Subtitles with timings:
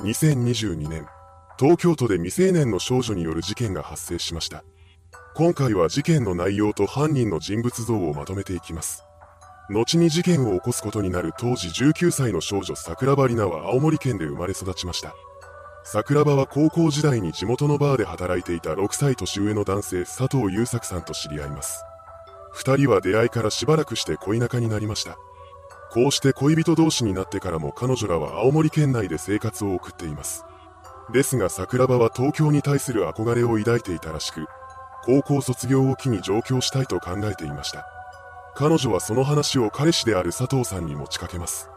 [0.00, 1.08] 2022年、
[1.58, 4.62] 東京都で未成年の少女による事件が発生しました。
[5.34, 9.02] 今回は事件の内容と犯人の人物像をまとめていきます。
[9.68, 15.16] 後に事件を起こすことになる当時19歳の少女桜庭里奈は青森県で生まれ育ちました。
[15.82, 21.82] 桜庭は高校時代に地元のバーで働いていた6歳年上の男性佐藤優作さんと知り合います。
[22.52, 25.18] 二人は出会いからしばらくして恋仲になりました。
[25.98, 30.44] こうして恋人同士になってからも彼女らは青森県内で生活を送っています。
[31.12, 34.46] ですが桜庭は東京に対する憧れを抱いていたらしく、
[35.04, 37.84] 高校卒業を機に上京したいと考えていました。
[38.54, 41.68] 彼女はその話を彼氏である佐藤さんに持ちかけます。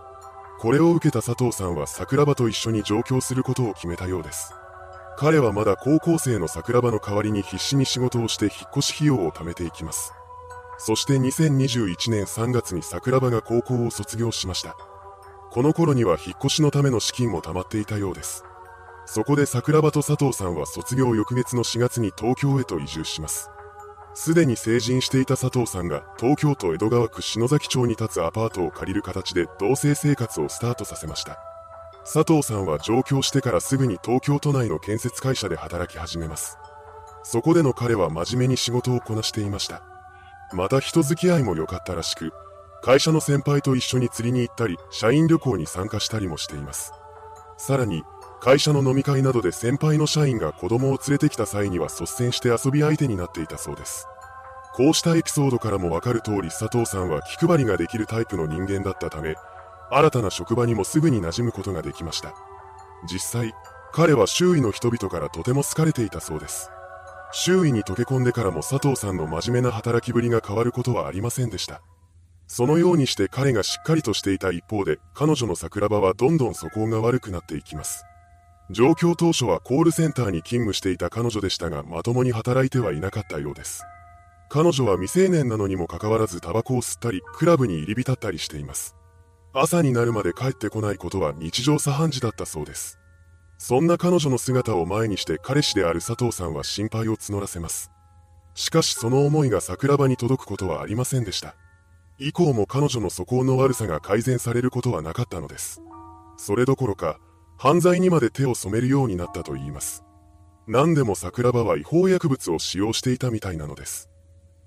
[0.59, 4.53] これを受けた佐藤さんは桜庭と一緒に上京することを決めたようです。
[5.17, 10.13] 彼はまだ高校生の桜庭の代わりに必死に仕事をして引っ越し費用を貯めていきます。
[10.83, 14.75] そして2021年3月に桜庭が高校を卒業しました。
[15.51, 18.43] この頃には引っ越しのための資金も貯まっていたようです。
[19.05, 23.51] そこで桜庭と佐藤さんは卒業翌月の4月に東京へと移住します。
[24.15, 31.37] すでに成人していた佐藤さんが東京都江戸川区篠崎町に立つアパートを借りる形で同棲生活をスタートさせました。
[32.11, 36.57] 佐藤さんは上京してからすぐに東京都内の建設会社で働き始めます。
[37.21, 39.90] そこでの彼は真面目に仕事をこなしていました。
[40.53, 42.33] また人付き合いも良かったらしく、
[42.81, 46.93] 会社の先輩と一緒に釣りに行ったり、社員旅行に参加したりもしています。
[47.57, 48.03] さらに、
[48.41, 54.07] 会社の飲み会などで先輩の社員が子供を連れてきた際には率先して遊び相手になっていたそうです。
[54.73, 59.35] こうしたエピソードからもわかる通り佐藤さんは気配りができるタイプの人間だったため、
[59.91, 62.33] 新たな職場にもすぐに馴染むことができました。
[63.07, 63.53] 実際、
[63.91, 66.71] 彼は周囲の人々からとても好かれていたそうです。
[67.33, 71.81] 周囲に溶け込んでからも佐藤さんの真面目な働きぶりが変わることはありませんでした。
[72.47, 78.03] そのようにして彼がしっかりとしていた一方で、彼女の桜庭はどんどん素行が悪くなっていきます。
[78.69, 83.83] 上京当初はコールセンターに勤務していた彼女でしたが、まともに働いてはいなかったようです。
[84.49, 88.97] 彼女は未成年なのにもかかわらずタバコを吸ったり、クラブに入り浸ったりしています。
[89.53, 93.00] 朝になるまで帰ってこないことは日常茶飯事だったそうです。
[93.63, 97.91] そんな彼女の姿を前にして彼氏である佐藤さんは心配を募らせます。
[98.55, 101.55] しかしその思いが桜庭に届くことはありませんでした。
[102.17, 105.79] 以降も彼女の素行の悪さが改善されることはなかったのです。
[106.37, 107.19] それどころか、
[107.59, 110.03] 犯罪にまで手を染めるようになったと言います。
[110.65, 114.09] 何でも桜庭は違法薬物を使用していたみたいなのです。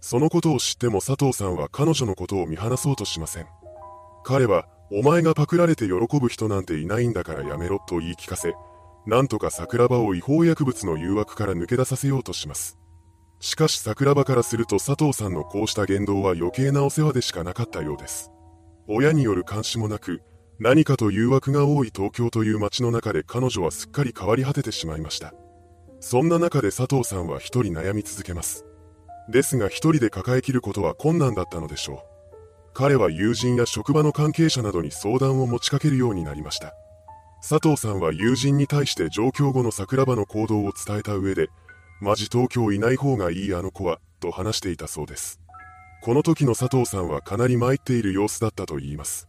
[0.00, 3.48] そのことを知っても佐藤さんは彼女のことを見放そうとしません。
[4.22, 8.54] 彼は、お前がパクられて喜ぶ人なんていないんだからやめろと言い聞かせ、
[9.06, 12.78] なんとか桜庭を違法薬物の誘惑から抜け出させようとします。
[13.40, 18.30] しかし桜庭からすると佐藤さんのこうした言動は余計なお世話でしかなかったようです。
[18.86, 20.22] 親による監視もなく、
[20.58, 25.34] 何かと誘惑が多い東京という街の中で彼女はすっかり変わり果ててしまいました。
[26.00, 28.64] そんな中で佐藤さんは一人悩み続けます。
[29.28, 31.98] ですが一人で抱えきることは困難だったのでしょう。
[32.72, 36.74] 彼は友人や職場の関係者などに相談を持ちかけるようになりました。
[37.46, 41.50] 佐藤さんは友人に対して上京後の桜庭の行動を伝えた上で、
[42.00, 45.40] マジ東京いない方がいいあの子は、と話していたそうです。
[46.02, 49.28] この時の佐藤さんはかなり参っている様子だったと言います。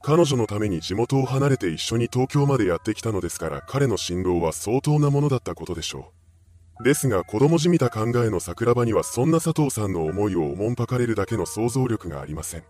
[0.00, 6.10] 彼女のために地元を離れて一緒に東京までやってきたのですから彼の辛労は相当なものだったことでしょ
[6.80, 6.84] う。
[6.84, 12.64] ですが子供じみた考えの桜庭にはそんな佐藤さんの思いをおもんぱかれるだけの想像力がありません。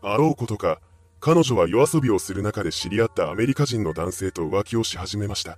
[0.00, 0.80] あろうことか、
[1.24, 5.56] 彼女は夜遊びをする中で知り合ったアメリカ人の男性と浮気をし始めました。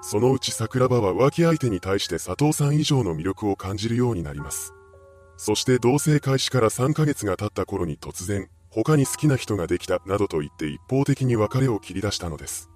[0.00, 4.72] そのうち桜庭は浮気相手に対して佐藤さん以上の魅力を感じるようになります。
[5.36, 12.70] そして同棲開始から3ヶ月が経った頃に突然、他に好きな人ができたなどと言って一方的に別れを切り出したのです。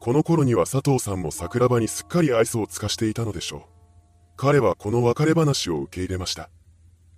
[0.00, 3.60] この頃には佐藤さんも桜庭にすっかり愛想を尽かしていたのでしょう。
[4.38, 6.48] 彼はこの別れ話を受け入れました。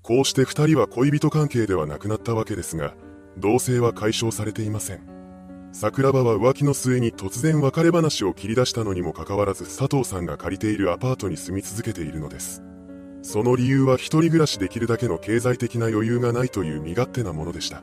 [0.03, 2.95] こうして二人は恋人関係ではなくなったわけですが、
[3.41, 5.01] 同棲は解消されていません。
[5.73, 12.63] 桜庭は浮気の末に突然別れ話を切り出したのにもかかわらず佐藤さんが借りているアパートに住み続けているのです。
[13.23, 17.83] その理由は一人暮らしできるだけの経済的な余裕がないという身勝手なものでした。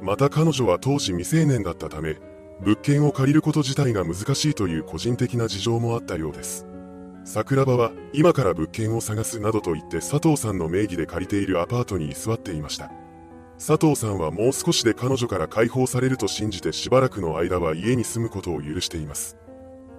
[0.00, 2.16] また彼女は当時未成年だったため、
[2.60, 6.66] 物件を借りること自体が難しいという個人的な事情もあったようです。
[7.24, 12.90] 桜庭は今から物件を探すなどと言って佐藤さんの名義で借りているアパートに居座っていました。
[13.64, 19.36] 佐藤さんはもう少しで彼女から解放されると信じてしばらくの間は家に住むことを許しています。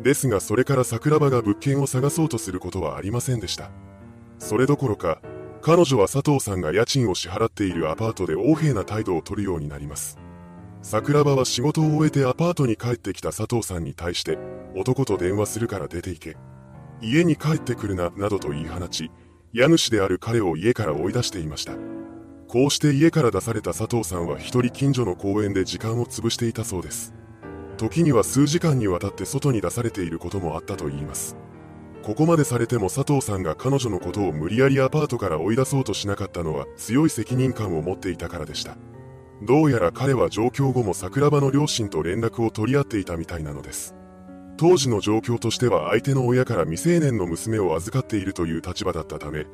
[0.01, 3.71] ですがそれから桜庭が物件を探そうとすることはありませんでした。
[4.37, 5.21] それどころか、
[5.61, 10.17] 彼女は佐藤さんが家賃を支払っているアパートで横柄な態度をとるようになります。
[10.81, 14.37] 桜庭は仕事を終えてアパートに帰ってきた佐藤さんに対して、
[14.75, 16.35] 男と電話するから出て行け。
[16.99, 19.09] 家に帰ってくるな、などと言い放ち、
[19.53, 22.02] 家主である彼を家から追い出していました。
[22.53, 27.11] こうして家から出された佐藤さんは一人近所の公園で時間を潰していたそうです。
[27.77, 31.35] 時には数時間にわたって外に出されていることもあったといいます。
[32.03, 38.77] ここまでされても佐藤さんが彼女のことを無理やりアパートから追い出そうとしなかったのは強い責任感を持っていたからでした。
[39.41, 43.95] どうやら彼は上京後も桜庭の両親と連絡を取り合っていたみたいなのです。
[44.57, 49.47] 当時の状況としては相手の親から未成年の娘を預かっているという立場だったため、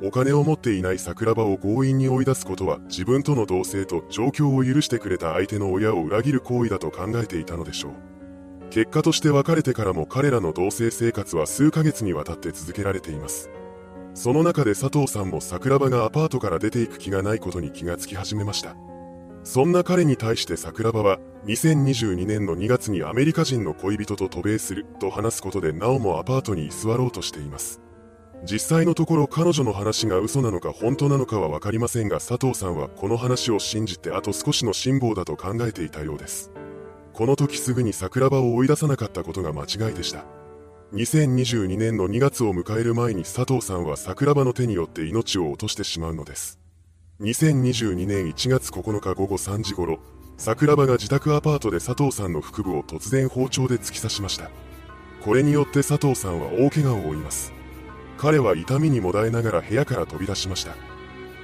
[0.00, 7.92] お金を持っていない桜庭を強引に追い出すことは自分との同棲と状況を許してくれた相手の親を裏切る行為だと考えていたのでしょう。
[8.70, 13.50] 結果として別れてからも彼らの同棲生活は数ヶ月にわたって続けられています。
[14.14, 18.76] その中で佐藤さんも桜庭がアパートから出ていく気がないことに気がつき始めました。
[19.42, 27.80] そんな彼に対して桜庭は2022年の2月にアメリカ人の恋人と渡米すると話すことでなおもアパートに居座ろうとしています。
[28.44, 36.52] 実際のところ彼女の話が嘘なのか本当なのかは分かりませんが佐藤さんはこの話を信じてあと少しの辛抱だと考えていたようです。
[37.12, 40.24] この時すぐに桜庭を追い出さなかったことが間違いでした。
[40.94, 46.60] 2022年の2月を迎える前に佐藤さんは桜庭の手によって命を落としてしまうのです。
[47.20, 49.98] 2022年1月9日午後3時頃、
[50.36, 54.48] 桜庭が自宅アパートで佐藤さんの腹部を突然包丁で突き刺しました。
[55.24, 57.57] これによって佐藤さんは大怪我を負います。
[58.18, 60.74] 彼は痛みにもだえながら部屋から飛び出しました。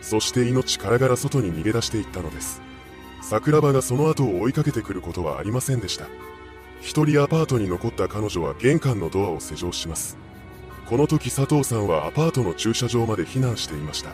[0.03, 2.61] そして命からがら外に逃げ出していったのです。
[3.23, 6.07] 桜庭がその後を追いかけてくることはありませんでした。
[6.81, 10.19] 一人アパートに残った彼女は玄関のドアを施錠します。
[10.87, 14.11] この時佐藤さんはアパートの駐車場まで避難していました。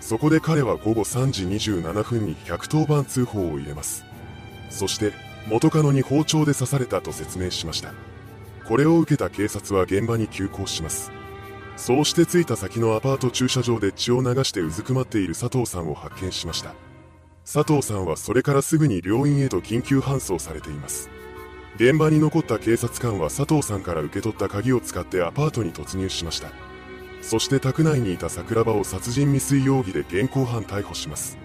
[0.00, 4.04] そこで彼は午後3時27分に110番通報を入れます。
[4.70, 5.12] そして、
[5.46, 7.92] 元カノに包丁で刺されたと説明しました。
[8.66, 11.12] これを受けた警察は現場に急行します。
[11.80, 16.74] そうして着いた先のアパート駐車場で血を流してうずくまっている佐藤さんを発見しました。
[17.50, 21.08] 佐藤さんはそれからすぐに病院へと緊急搬送されています。
[21.76, 26.50] 現場に残った警察官は佐藤さんから受け取った鍵を使ってアパートに突入しました。
[27.22, 31.38] そして宅内にいた桜庭を殺人未遂容疑で現行犯逮捕します。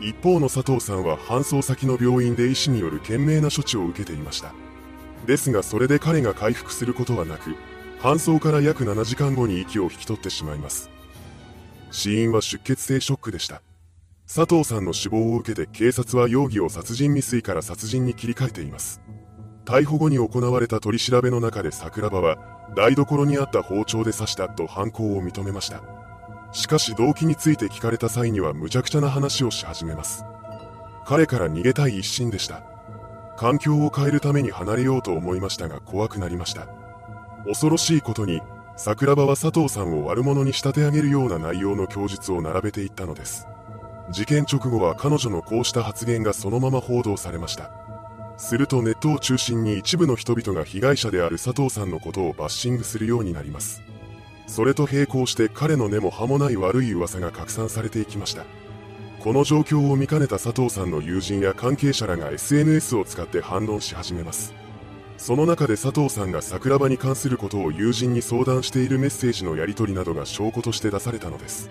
[0.00, 4.54] 一方の佐藤さんは搬送先の病院で医師による懸命な処置を受けていました。
[5.26, 7.54] ですがそれで彼が回復することはなく、
[8.04, 10.90] 搬送から約7時間後に息を引き取ってしまいます。
[11.90, 13.62] 死因は出血性ショックでした。
[14.26, 19.00] 佐藤さんの死亡を受けて警察は容疑を殺人未遂から殺人に切り替えています。
[19.64, 22.36] 逮捕後に行われた取り調べの中で桜庭は、
[22.76, 25.80] 台所にあった包丁で刺したと犯行を認めました。
[26.52, 30.26] しかし動機について聞かれた際には無茶苦茶な話をし始めます。
[31.06, 32.64] 彼から逃げたい一心でした。
[33.38, 36.83] 環境を変えるために離れようと思いましたが怖くなりました。
[37.46, 38.40] 恐ろしいことに、
[38.76, 43.46] 桜庭は佐藤さんを悪者に仕立て上げるような内容の供述を並べていったのです。
[44.10, 47.70] 事件直後は彼女のこうした発言がそのまま報道されました。
[48.36, 53.82] するとネットを中心に一部の人々が被害者である佐藤さんのことをバッシングするようになります。
[54.46, 58.44] それと並行して彼の根も葉もない悪い噂が拡散されていきました。
[59.20, 64.52] この状況を見かねた佐藤さんの友人や関係者らが SNS を使って反論し始めます。
[65.16, 71.70] その中で佐藤さんが桜庭に関することを友人に相談しているメッセージのやり取りなどが証拠として出されたのです。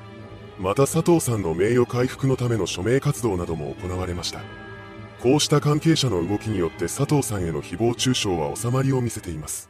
[0.60, 4.42] また佐藤さんの名誉回復のための署名活動なども行われました。
[5.22, 9.70] こうした関係者の動きによって佐藤さんへの誹謗中傷は収まりを見せています。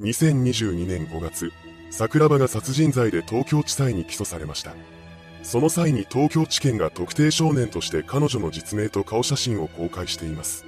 [0.00, 1.50] 2022年5月、
[1.90, 4.74] 桜庭が殺人罪で東京地裁に起訴されました。
[5.42, 10.64] その際に東京地検が特定少年として彼女の実名と顔写真を公開しています。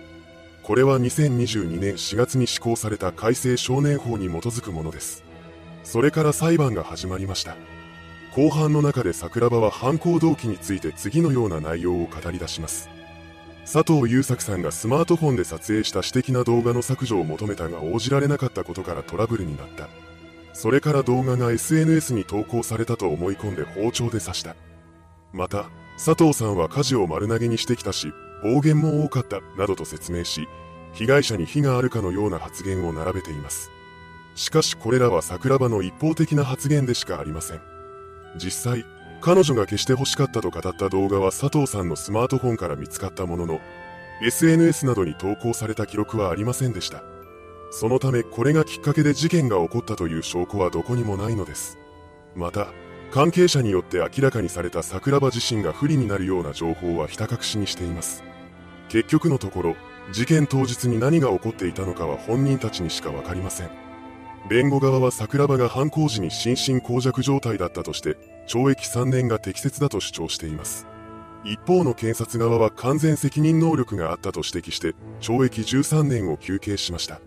[0.63, 5.25] これは2022年4月に施行された改正少年法に基づくものです。
[5.83, 7.57] それから裁判が始まりました。
[8.35, 12.89] 後半の中で桜庭は犯行動機について次のような内容を語り出します。
[13.65, 19.89] 佐藤優作さんがスマートフォンで撮影した私的な動画の削除を求めたが応じられなかったことからトラブルになった。
[20.53, 24.57] それから動画が SNS に投稿されたと思い込んで包丁で刺した。
[25.33, 30.49] また、佐藤さんは火事を丸投げにしてきたし、暴言も多かった、などと説明し、
[30.93, 33.71] 被害者に非があるかのような発言を並べています。
[34.35, 37.61] しかしこれらは桜庭の一方的な発言でしかありません。
[38.37, 38.87] 実際、
[39.21, 43.61] 彼女が消して欲しかったと語った動画は佐藤さんのスマートフォンから見つかったものの、
[44.23, 47.03] SNS などに投稿された記録はありませんでした。
[47.71, 51.79] そのためこれがきっかけで事件が起こったという証拠はどこにもないのです。
[52.35, 52.69] また、
[53.11, 58.30] 関係者によって明らかにされた桜庭自身が不利になるような情報はひた隠しにしています。
[58.91, 59.77] 結局のところ、
[60.13, 63.71] 事件当日に何が起こっていたのかは本人たちにしかわかりません。
[64.49, 68.17] 弁護側は桜庭が犯行時に心神耗弱状態だったとして、
[68.49, 70.89] 懲役3年が適切だと主張しています。
[71.45, 77.21] 一方の検察側は完全責任能力があったと指摘して、懲役13年を求刑しました。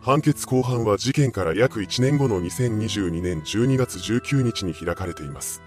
[0.00, 5.62] 判決公判は事件から約1年後の2022年12月19日に開かれています。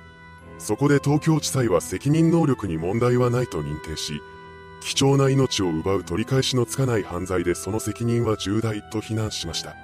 [0.57, 4.21] そこで東京地裁は責任能力に問題はないと認定し、
[4.81, 9.75] 貴重な命を奪う取り返しのつかない犯罪でその責任は重大と非難しました。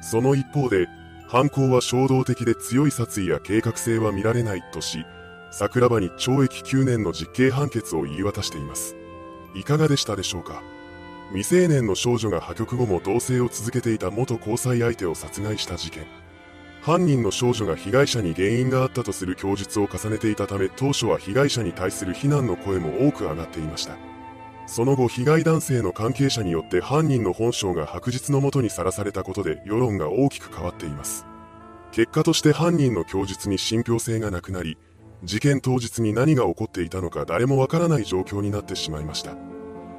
[0.00, 0.88] その一方で、
[1.26, 5.04] 犯行は衝動的で強い殺意や計画性は見られないとし、
[5.50, 8.96] 桜庭に懲役9年の実刑判決を言い渡しています。
[9.54, 10.62] いかがでしたでしょうか？
[11.30, 16.06] 未成年の少女が破局後も同棲を続けていた元交際相手を殺害した事件。
[16.80, 23.96] 犯人の少女が被害者に原因があったとする供述を重ねていたため当初は被害者に対する非難の声も多く上がっていました。
[24.68, 31.24] その後被害男性の関係者によって犯人の本性が白日のもとにさらされたことで世論が大きく変わっています。
[31.90, 34.76] 結果として犯人の供述に信憑性がなくなり、
[35.24, 39.32] 事件当日に何が起こっていたのか誰もわからない状況になってしまいました。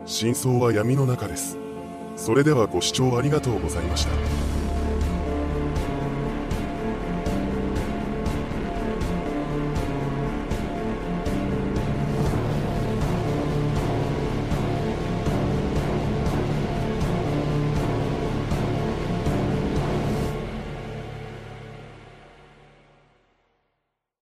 [0.06, 1.58] 真相は闇の中です。
[2.16, 4.59] それではご視聴ありがとうございました。